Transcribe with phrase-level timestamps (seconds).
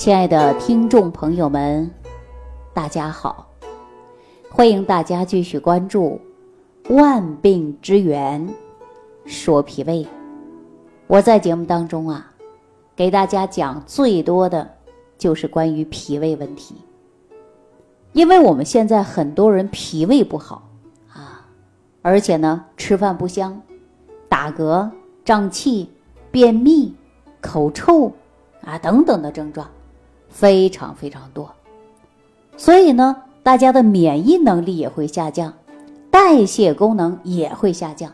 [0.00, 1.90] 亲爱的听众朋友们，
[2.72, 3.46] 大家好！
[4.50, 6.18] 欢迎大家继续关注
[6.94, 8.48] 《万病之源
[9.26, 10.02] 说脾胃》。
[11.06, 12.32] 我在节目当中啊，
[12.96, 14.66] 给大家讲最多的
[15.18, 16.76] 就是关于脾胃问题，
[18.14, 20.66] 因为我们现在很多人脾胃不好
[21.12, 21.46] 啊，
[22.00, 23.60] 而且呢，吃饭不香，
[24.30, 24.90] 打嗝、
[25.26, 25.90] 胀气、
[26.30, 26.96] 便秘、
[27.42, 28.10] 口臭
[28.62, 29.68] 啊等等的症状。
[30.30, 31.50] 非常非常多，
[32.56, 35.52] 所以呢，大家的免疫能力也会下降，
[36.10, 38.10] 代谢功能也会下降。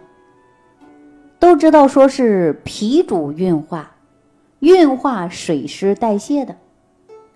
[1.39, 3.93] 都知道说是脾主运化，
[4.59, 6.57] 运化水湿代谢的，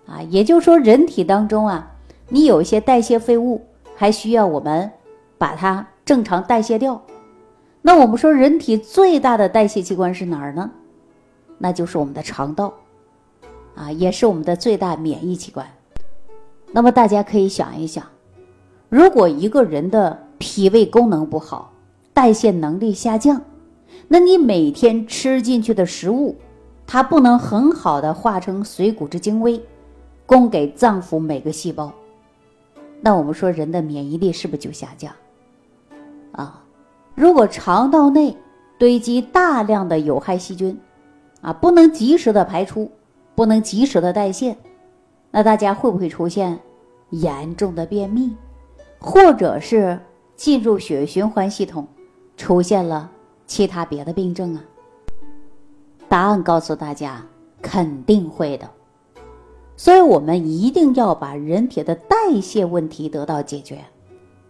[0.06, 1.92] 啊，也就是说人体当中啊，
[2.28, 4.91] 你有一些代谢废物，还需要我们
[5.37, 7.01] 把它正常代谢掉。
[7.83, 10.70] 那我们说人体最大的代谢器官是哪儿呢？
[11.59, 12.73] 那就是我们的肠道。
[13.80, 15.66] 啊，也是我们的最大免疫器官。
[16.70, 18.05] 那么大家可以想一想，
[18.91, 21.73] 如果一个人的脾胃功能不好，
[22.12, 23.41] 代谢能力下降，
[24.06, 26.36] 那你每天吃进去的食物，
[26.86, 29.58] 它不能很好的化成水谷之精微，
[30.27, 31.91] 供给脏腑每个细胞，
[33.01, 35.11] 那我们说人的免疫力是不是就下降？
[36.33, 36.62] 啊，
[37.14, 38.36] 如果肠道内
[38.78, 40.78] 堆积大量的有害细菌，
[41.41, 42.92] 啊，不能及时的排出。
[43.41, 44.55] 不能及时的代谢，
[45.30, 46.58] 那大家会不会出现
[47.08, 48.36] 严重的便秘，
[48.98, 49.98] 或者是
[50.36, 51.88] 进入血液循环系统
[52.36, 53.11] 出现了
[53.46, 54.62] 其他别的病症啊？
[56.06, 57.24] 答案告诉大家，
[57.62, 58.68] 肯定会的。
[59.74, 63.78] 所以，我们一定要把人体的代谢问题得到解决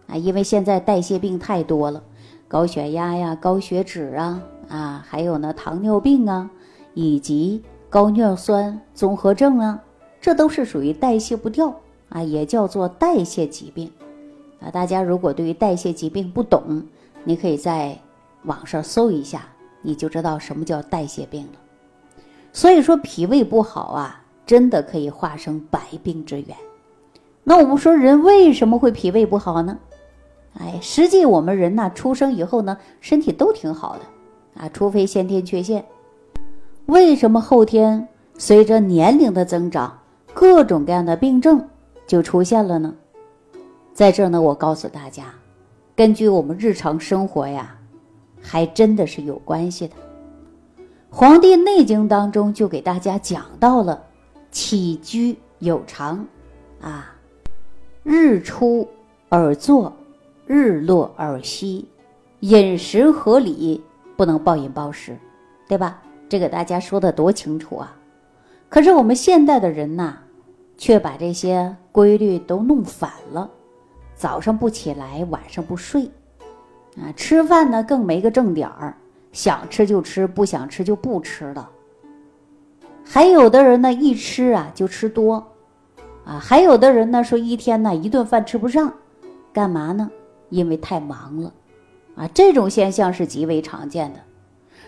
[0.07, 0.17] 啊！
[0.17, 2.03] 因为现在代谢病太多了，
[2.49, 6.51] 高血压呀、高血脂啊啊，还有呢糖尿病啊，
[6.93, 7.63] 以及。
[7.91, 9.83] 高尿酸综合症啊，
[10.21, 11.75] 这都是属于代谢不掉
[12.07, 13.91] 啊，也叫做代谢疾病
[14.61, 14.71] 啊。
[14.71, 16.81] 大家如果对于代谢疾病不懂，
[17.25, 17.99] 你可以在
[18.45, 19.43] 网上搜一下，
[19.81, 21.59] 你就知道什么叫代谢病了。
[22.53, 26.55] 所以说脾胃不好啊，真的可以化生百病之源。
[27.43, 29.77] 那我们说人为什么会脾胃不好呢？
[30.57, 35.83] 哎，实际我们人呐，出生以后呢，身体都挺好的啊，除非先天缺陷。
[36.87, 39.99] 为什么后天随着年龄的增长，
[40.33, 41.65] 各种各样的病症
[42.05, 42.93] 就出现了呢？
[43.93, 45.25] 在这呢，我告诉大家，
[45.95, 47.77] 根据我们日常生活呀，
[48.41, 49.95] 还真的是有关系的。
[51.09, 54.01] 《黄帝内经》当中就给大家讲到了
[54.49, 56.25] 起居有常，
[56.81, 57.13] 啊，
[58.03, 58.87] 日出
[59.29, 59.93] 而作，
[60.45, 61.87] 日落而息，
[62.39, 63.83] 饮食合理，
[64.15, 65.17] 不能暴饮暴食，
[65.67, 66.01] 对吧？
[66.31, 67.93] 这个大家说的多清楚啊！
[68.69, 70.19] 可是我们现代的人呐，
[70.77, 73.49] 却把这些规律都弄反了。
[74.15, 76.09] 早上不起来，晚上不睡，
[76.95, 78.95] 啊，吃饭呢更没个正点儿，
[79.33, 81.69] 想吃就吃，不想吃就不吃了。
[83.03, 85.45] 还有的人呢，一吃啊就吃多，
[86.23, 88.93] 啊，还有的人呢说一天呢一顿饭吃不上，
[89.51, 90.09] 干嘛呢？
[90.47, 91.53] 因为太忙了，
[92.15, 94.19] 啊，这种现象是极为常见的。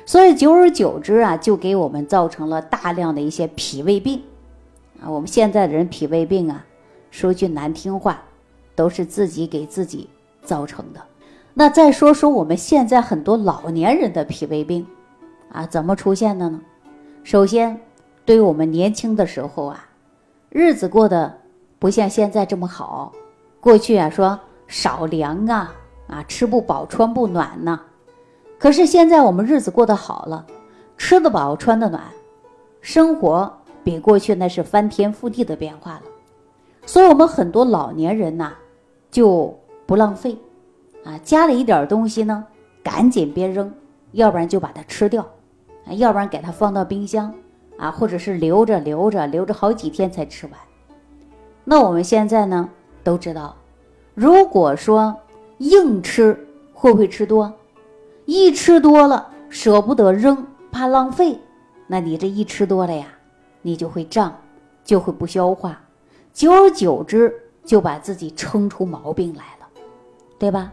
[0.05, 4.21] 所以久而久之啊，就给我们造成了大量的一些脾胃病，
[5.01, 6.65] 啊，我们现在的人脾胃病啊，
[7.09, 8.21] 说句难听话，
[8.75, 10.09] 都是自己给自己
[10.43, 11.01] 造成的。
[11.53, 14.85] 那再说说我们现在很多老年人的脾胃病，
[15.51, 16.59] 啊，怎么出现的呢？
[17.23, 17.79] 首先，
[18.25, 19.85] 对于我们年轻的时候啊，
[20.49, 21.33] 日子过得
[21.79, 23.13] 不像现在这么好，
[23.61, 24.37] 过去啊说
[24.67, 25.73] 少粮啊，
[26.07, 27.79] 啊吃不饱穿不暖呐。
[28.63, 30.45] 可是现在我们日子过得好了，
[30.97, 32.01] 吃得饱穿得暖，
[32.79, 33.51] 生活
[33.83, 36.03] 比过去那是翻天覆地的变化了。
[36.85, 38.53] 所以，我们很多老年人呐，
[39.11, 39.53] 就
[39.85, 40.37] 不浪费，
[41.03, 42.45] 啊，家里一点东西呢，
[42.81, 43.69] 赶紧别扔，
[44.13, 45.27] 要不然就把它吃掉，
[45.85, 47.33] 啊，要不然给它放到冰箱，
[47.77, 50.55] 啊，或者是留着留着留着好几天才吃完。
[51.65, 52.69] 那我们现在呢，
[53.03, 53.57] 都知道，
[54.13, 55.13] 如果说
[55.57, 57.51] 硬吃，会不会吃多？
[58.25, 61.37] 一吃多了，舍不得扔，怕浪费，
[61.87, 63.07] 那你这一吃多了呀，
[63.61, 64.33] 你就会胀，
[64.83, 65.81] 就会不消化，
[66.31, 67.33] 久而久之
[67.65, 69.67] 就把自己撑出毛病来了，
[70.39, 70.71] 对吧？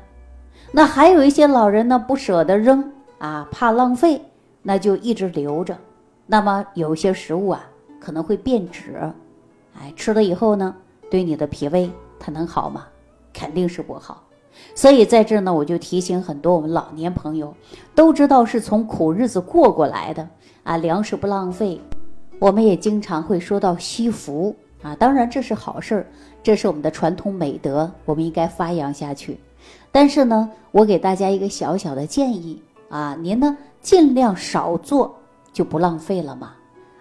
[0.73, 4.23] 那还有一些老人呢，不舍得扔啊，怕浪费，
[4.63, 5.77] 那就一直留着。
[6.27, 7.69] 那么有些食物啊，
[7.99, 9.13] 可能会变质，
[9.77, 10.73] 哎，吃了以后呢，
[11.11, 12.87] 对你的脾胃它能好吗？
[13.33, 14.23] 肯定是不好。
[14.75, 17.55] 所以在这呢，我就提醒很多我们老年朋友，
[17.95, 20.27] 都知道是从苦日子过过来的
[20.63, 21.81] 啊，粮食不浪费，
[22.39, 26.07] 我们也经常会说到惜福啊，当然这是好事儿，
[26.43, 29.39] 这是我们的传统美德，我们应该发扬下去。
[29.93, 35.15] 但是呢，我给大家一个小小的建议啊，您呢尽量少做，
[35.53, 36.53] 就不浪费了嘛。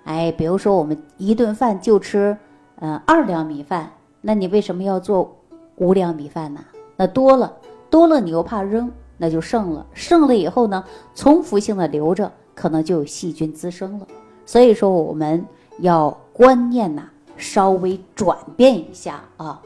[0.03, 2.35] 哎，比如说我们一顿饭就吃，
[2.79, 3.91] 呃，二两米饭，
[4.21, 5.38] 那你为什么要做
[5.75, 6.59] 五两米饭呢？
[7.00, 7.56] 那多了，
[7.90, 10.84] 多了你又怕扔，那就剩了，剩了以后呢，
[11.16, 14.06] 重复性的留着，可能就有细菌滋生了。
[14.46, 15.46] 所以说，我们
[15.78, 17.04] 要观念呐
[17.38, 19.62] 稍微转变一下啊。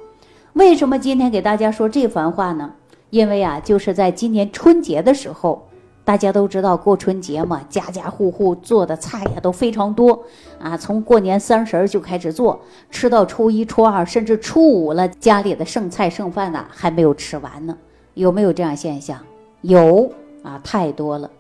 [0.53, 2.69] 为什么今天给大家说这番话呢？
[3.09, 5.68] 因为啊，就是在今年春节的时候。
[6.05, 10.21] 大家都知道过春节嘛，家家户户做的菜呀都非常多
[10.59, 10.75] 啊。
[10.75, 12.59] 从过年三十就开始做，
[12.91, 17.77] 吃到初一、初二，甚至初五了，家里的剩菜剩饭呐还没有吃完呢。
[18.15, 19.17] 有没有这样现象？
[19.61, 20.11] 有
[20.44, 21.31] 啊，太多了。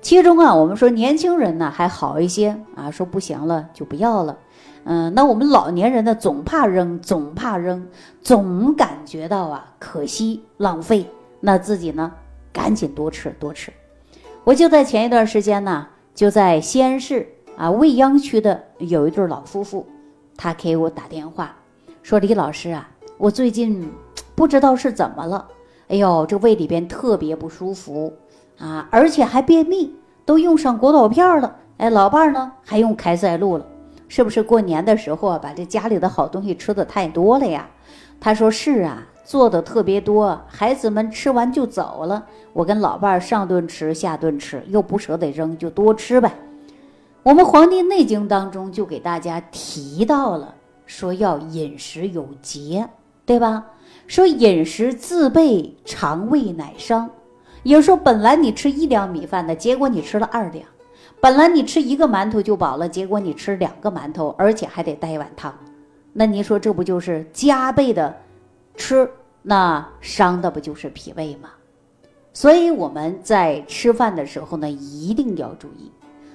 [0.00, 4.38] 其中啊，我们说年轻人呢还好一些啊，说不行了就不要了。
[4.84, 7.86] 嗯，那我们老年人呢，总怕扔，总怕扔，
[8.22, 11.04] 总感觉到啊可惜浪费。
[11.40, 12.12] 那自己呢，
[12.52, 13.70] 赶紧多吃多吃。
[14.46, 15.84] 我就在前一段时间呢，
[16.14, 17.26] 就在西安市
[17.56, 19.84] 啊未央区的有一对老夫妇，
[20.36, 21.56] 他给我打电话
[22.00, 22.88] 说：“李老师啊，
[23.18, 23.90] 我最近
[24.36, 25.48] 不知道是怎么了，
[25.88, 28.12] 哎呦，这胃里边特别不舒服
[28.58, 29.92] 啊，而且还便秘，
[30.24, 31.56] 都用上果导片了。
[31.78, 33.66] 哎，老伴儿呢还用开塞露了，
[34.06, 37.68] 是不是过年的时候啊，把这家里的好东西吃的太多了呀？”
[38.20, 42.24] 他说：“是啊。”做的特别多，孩子们吃完就走了。
[42.52, 46.32] 我跟老伴儿上顿吃，下顿吃，又不舍得扔，就多吃呗。
[47.24, 50.54] 我们《黄帝内经》当中就给大家提到了，
[50.86, 52.88] 说要饮食有节，
[53.24, 53.66] 对吧？
[54.06, 57.10] 说饮食自备，肠胃乃伤。
[57.64, 60.64] 有时候本来你吃一两米饭的，结果你吃了二两；
[61.20, 65.52] 本来你吃一个馒头就饱了，结果你吃两个馒头，而且还得带一碗汤。
[66.12, 68.14] 那您说这不就是加倍的？
[68.76, 69.10] 吃
[69.42, 71.50] 那伤的不就是脾胃吗？
[72.32, 75.90] 所以我们在吃饭的时候呢，一定要注意。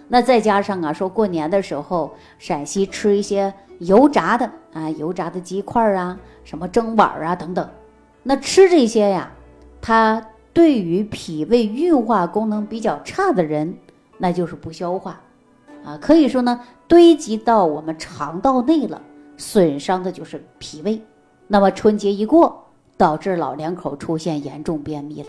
[0.08, 7.70] 那再加上啊，说过年的时候，陕西吃一些油炸的啊，油炸的鸡块啊，什么蒸碗啊等等。
[8.24, 9.32] 那吃这些呀，
[9.82, 13.78] 它对于脾胃运化功能比较差的人，
[14.18, 15.22] 那就是不消化
[15.86, 19.02] 啊，可以说呢，堆积到我们肠道内了，
[19.38, 21.02] 损伤的就是脾胃。
[21.54, 22.64] 那么春节一过，
[22.96, 25.28] 导致老两口出现严重便秘了，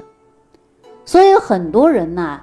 [1.04, 2.40] 所以很多人呢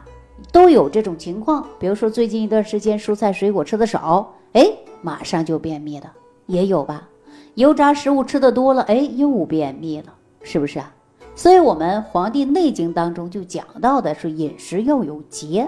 [0.51, 1.65] 都有这种情况。
[1.79, 4.69] 比如说最近一段时间蔬菜水果吃的少，哎，
[5.01, 6.11] 马上就便秘了，
[6.47, 7.07] 也有吧？
[7.53, 10.93] 油炸食物吃的多了，哎，又便秘了，是不是啊？
[11.33, 15.65] 所以我们《黄帝内经》当中就讲到的是饮食要有节，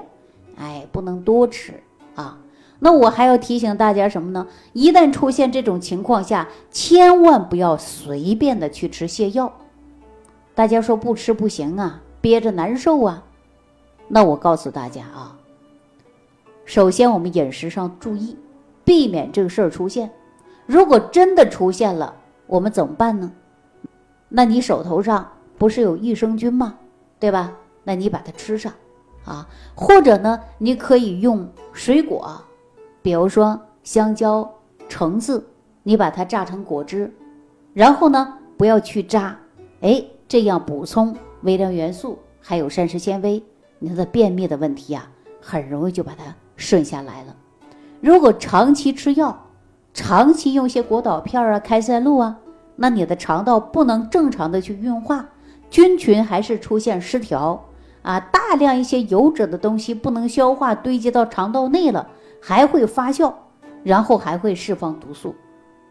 [0.58, 1.82] 哎，不能多吃
[2.16, 2.38] 啊。
[2.84, 4.48] 那我还要提醒大家什么呢？
[4.74, 9.54] 一旦出现这种情况下，千万不要随便的去吃泻药。
[10.56, 13.24] 大家说不吃不行啊，憋着难受啊。
[14.08, 15.38] 那我告诉大家啊，
[16.66, 18.36] 首先我们饮食上注意，
[18.84, 20.12] 避免这个事儿出现。
[20.66, 22.16] 如果真的出现了，
[22.48, 23.32] 我们怎么办呢？
[24.28, 26.80] 那你手头上不是有益生菌吗？
[27.20, 27.54] 对吧？
[27.84, 28.74] 那你把它吃上
[29.24, 32.44] 啊，或者呢，你可以用水果。
[33.02, 34.48] 比如说香蕉、
[34.88, 35.44] 橙子，
[35.84, 37.12] 你把它榨成果汁，
[37.74, 39.38] 然后呢，不要去渣，
[39.82, 43.44] 哎，这样补充微量元素还有膳食纤维，
[43.80, 45.08] 你的便秘的问题呀，
[45.42, 47.36] 很容易就把它顺下来了。
[48.00, 49.46] 如果长期吃药，
[49.94, 52.38] 长期用些果导片啊、开塞露啊，
[52.76, 55.30] 那你的肠道不能正常的去运化，
[55.70, 57.66] 菌群还是出现失调
[58.04, 62.08] 啊，大量一些油脂的东西不能消化，堆积到肠道内了。
[62.42, 63.32] 还会发酵，
[63.84, 65.36] 然后还会释放毒素，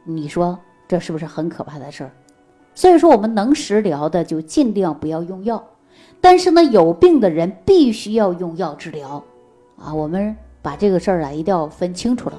[0.04, 2.11] 你说这是不是很可怕的事儿？
[2.75, 5.62] 所以说，我们能食疗的就尽量不要用药，
[6.21, 9.23] 但是呢，有病的人必须要用药治疗
[9.78, 9.95] 啊。
[9.95, 12.37] 我们把这个事儿啊一定要分清楚了，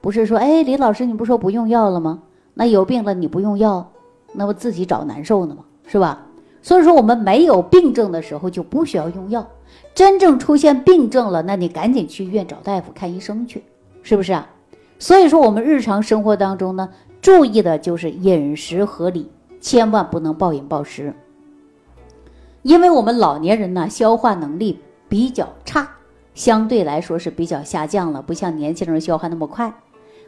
[0.00, 2.22] 不是说，哎，李老师，你不说不用药了吗？
[2.54, 3.90] 那有病了你不用药，
[4.32, 5.64] 那不自己找难受呢吗？
[5.86, 6.26] 是吧？
[6.64, 9.46] 所以说，我们没有病症的时候就不需要用药。
[9.94, 13.62] 真正出现病症了，那你赶紧去医院找大夫看医生去，
[14.02, 14.48] 是不是啊？
[14.98, 16.88] 所以说我们日常生活当中呢，
[17.20, 19.30] 注意的就是饮食合理，
[19.60, 21.12] 千万不能暴饮暴食。
[22.62, 25.86] 因为我们老年人呢，消化能力比较差，
[26.34, 29.70] 相对来说是比较下降了，不像年轻人消化那么快，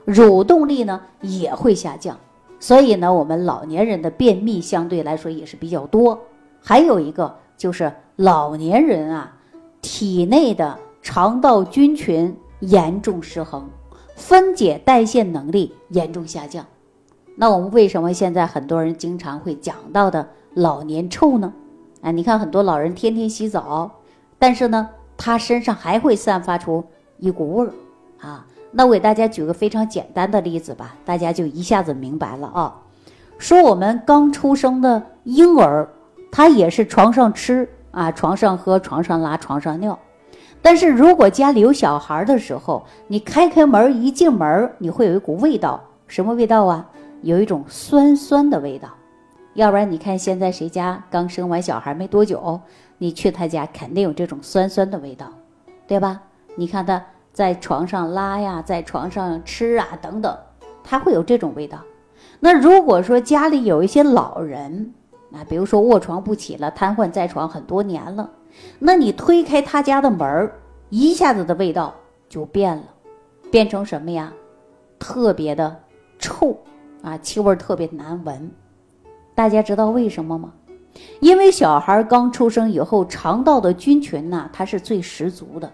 [0.07, 2.19] 蠕动力呢也会下降，
[2.59, 6.19] 所以呢，我们老年人的便秘相对来说也是比较多。
[6.61, 9.33] 还有一个就是老年人啊。
[9.83, 13.71] 体内的肠道菌群严重失衡，
[14.17, 16.67] 分解代谢能力严重下降。
[17.37, 21.53] 那我们为什么现在很多人经常会讲到的老年臭呢？
[22.01, 23.89] 啊，你看很多老人天天洗澡，
[24.41, 26.83] 但是呢，他身上还会散发出
[27.19, 27.73] 一股味儿
[28.19, 28.45] 啊。
[28.79, 32.83] 那我给大家举个非常简单的例子吧，大家就一下子明白了啊。
[33.39, 35.89] 说我们刚出生的婴儿，
[36.31, 39.99] 他也是床上吃啊，床上喝，床上拉，床上尿。
[40.61, 46.87] 但是如果家里有小孩的时候，你开开门一进门，你会有一股味道，什么味道啊？
[47.23, 48.91] 有一种酸酸的味道，
[49.55, 52.61] 要不然你看现在谁家刚生完小孩没多久，
[52.99, 55.33] 你去他家肯定有这种酸酸的味道，
[55.87, 56.21] 对吧？
[56.57, 57.03] 你看他
[57.37, 60.35] 在床上拉呀，在床上吃啊等等，
[60.83, 61.79] 它会有这种味道。
[62.41, 64.95] 那如果说家里有一些老人
[65.35, 68.31] 啊，比如说卧床不起了，瘫痪在床很多年了，
[68.79, 70.51] 那你推开他家的门儿，
[70.89, 71.93] 一下子的味道
[72.27, 72.85] 就变了，
[73.51, 74.33] 变成什么呀？
[74.99, 75.77] 特别的
[76.19, 76.57] 臭。
[77.03, 78.51] 啊，气味特别难闻，
[79.35, 80.55] 大家知道为什么吗？
[81.21, 85.71] 因为小孩刚出生以后，肠道的菌群呐，它是最十足的，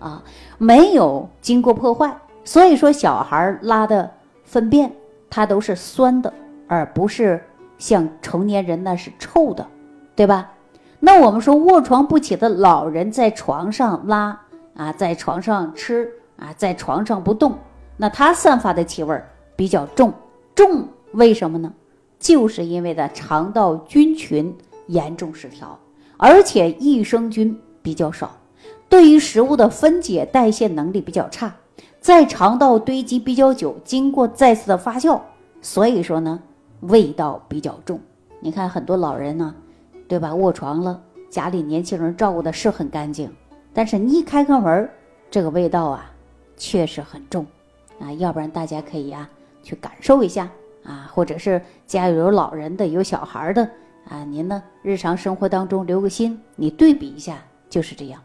[0.00, 0.20] 啊，
[0.58, 4.10] 没有经过破坏，所以说小孩拉的
[4.42, 4.90] 粪便
[5.30, 6.32] 它都是酸的，
[6.66, 7.40] 而不是
[7.78, 9.64] 像成年人那是臭的，
[10.16, 10.50] 对吧？
[10.98, 14.40] 那我们说卧床不起的老人在床上拉
[14.74, 17.54] 啊，在床上吃啊，在床上不动，
[17.96, 19.22] 那他散发的气味
[19.54, 20.12] 比较重。
[20.54, 21.72] 重为什么呢？
[22.18, 24.54] 就是因为的肠道菌群
[24.88, 25.78] 严重失调，
[26.18, 28.30] 而且益生菌比较少，
[28.90, 31.54] 对于食物的分解代谢能力比较差，
[32.00, 35.18] 在肠道堆积比较久，经过再次的发酵，
[35.62, 36.38] 所以说呢，
[36.80, 37.98] 味道比较重。
[38.40, 39.54] 你看很多老人呢，
[40.08, 40.34] 对吧？
[40.34, 43.32] 卧床了，家里年轻人照顾的是很干净，
[43.72, 44.90] 但是你一开开门，
[45.30, 46.10] 这个味道啊，
[46.56, 47.46] 确实很重
[48.00, 48.12] 啊。
[48.14, 49.26] 要不然大家可以啊。
[49.62, 50.50] 去感受一下
[50.84, 53.62] 啊，或者是家里有老人的、有小孩的
[54.08, 57.36] 啊，您呢日常生活当中留个心，你对比一下
[57.68, 58.18] 就是这样。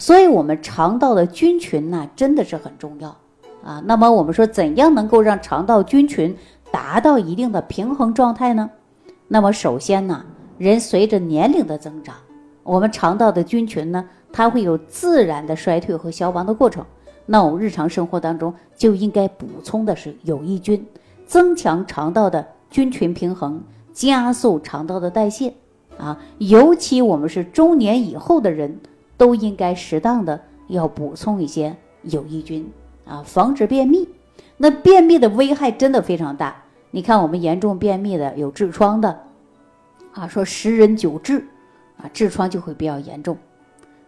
[0.00, 3.14] 所以，我们肠道的菌群呢，真的是很重要
[3.62, 3.82] 啊。
[3.84, 6.34] 那么，我们说怎样能够让肠道菌群
[6.72, 8.70] 达到一定的平衡状态呢？
[9.28, 10.24] 那么，首先呢，
[10.56, 12.14] 人随着年龄的增长，
[12.62, 14.02] 我们肠道的菌群呢，
[14.32, 16.82] 它会有自然的衰退和消亡的过程。
[17.26, 20.82] 那我们日常生活当中就应该补充的是有益菌，
[21.26, 25.52] 增强肠道的菌群平衡，加速肠道的代谢
[25.98, 26.18] 啊。
[26.38, 28.80] 尤其我们是中年以后的人，
[29.20, 32.66] 都应该适当的要补充一些有益菌
[33.04, 34.08] 啊，防止便秘。
[34.56, 36.56] 那便秘的危害真的非常大。
[36.90, 39.20] 你看我们严重便秘的，有痔疮的，
[40.14, 41.44] 啊，说十人九痔，
[41.98, 43.36] 啊，痔疮就会比较严重。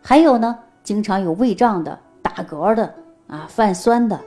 [0.00, 2.94] 还有呢，经常有胃胀的、打嗝的。
[3.28, 4.18] 啊，泛酸的，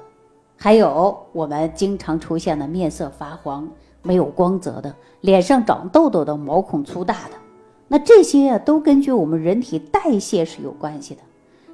[0.55, 3.67] 还有我们经常出现的面色发黄、
[4.03, 7.31] 没有光泽的，脸上长痘痘的、毛孔粗大的，
[7.87, 11.21] 那这些呀，都根据我们人体代谢是有关系的。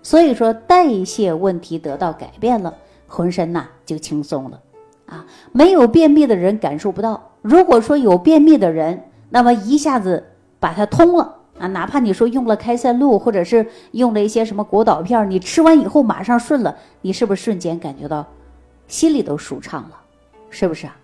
[0.03, 2.73] 所以说，代谢问题得到改变了，
[3.07, 4.59] 浑身呐就轻松了。
[5.05, 7.31] 啊，没有便秘的人感受不到。
[7.41, 10.23] 如果说有便秘的人，那么一下子
[10.59, 11.37] 把它通了。
[11.59, 18.25] 啊，哪怕你说用了开塞露，或者是用了一些什么果导片，你吃完以后马上顺了，你是不是瞬间感觉到
[18.87, 20.01] 心里都舒畅了？
[20.49, 20.97] 是不是啊？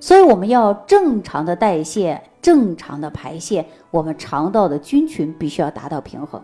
[0.00, 6.42] 所以我们要正常的代谢，正常的排泄，我们肠道的菌群必须要达到平衡。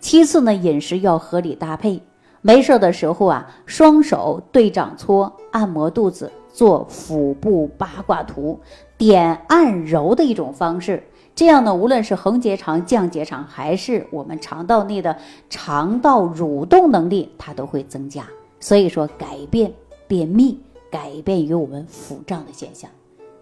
[0.00, 2.02] 其次呢，饮食要合理搭配。
[2.40, 8.58] 没事的时候啊，双手对掌搓，按摩肚子，做腹部八卦图，
[8.96, 11.02] 点按揉的一种方式。
[11.34, 15.16] 这样呢，无论是横结肠、降结肠，还是我们肠道内的
[15.50, 18.24] 肠道蠕动能力，它都会增加。
[18.60, 19.72] 所以说，改变
[20.06, 22.90] 便秘，改变于我们腹胀的现象，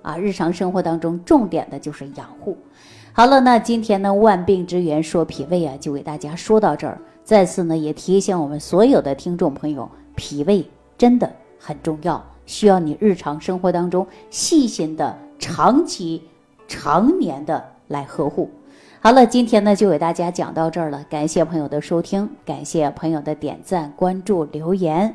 [0.03, 2.57] 啊，日常生活当中重点的就是养护。
[3.13, 7.01] 好了，那今天呢，万病之源说脾胃啊，就给大家说到这儿。
[7.25, 10.65] 再次呢，也提醒我们所有的听众朋友，脾胃
[10.99, 16.23] 真的很重要，需要你日常生活当中细心的、长期、
[16.69, 17.65] 常年的。
[17.89, 18.51] 来呵护。
[19.01, 25.15] 好了，今天呢就给大家讲到这儿了，感谢朋友的收听，感谢朋友的点赞、关注、留言。